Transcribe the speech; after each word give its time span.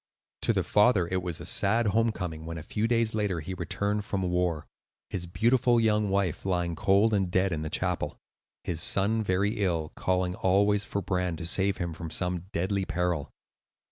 To 0.41 0.51
the 0.51 0.63
father 0.63 1.07
it 1.09 1.21
was 1.21 1.39
a 1.39 1.45
sad 1.45 1.85
home 1.85 2.11
coming 2.11 2.43
when, 2.43 2.57
a 2.57 2.63
few 2.63 2.87
days 2.87 3.13
later, 3.13 3.39
he 3.39 3.53
returned 3.53 4.03
from 4.03 4.23
war,—his 4.23 5.27
beautiful 5.27 5.79
young 5.79 6.09
wife 6.09 6.43
lying 6.43 6.75
cold 6.75 7.13
and 7.13 7.29
dead 7.29 7.51
in 7.51 7.61
the 7.61 7.69
chapel; 7.69 8.17
his 8.63 8.81
son 8.81 9.21
very 9.23 9.59
ill, 9.59 9.91
calling 9.95 10.33
always 10.33 10.85
for 10.85 11.03
Bran 11.03 11.35
to 11.35 11.45
save 11.45 11.77
him 11.77 11.93
from 11.93 12.09
some 12.09 12.45
deadly 12.51 12.83
peril. 12.83 13.29